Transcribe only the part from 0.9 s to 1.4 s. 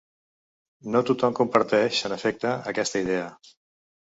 No tothom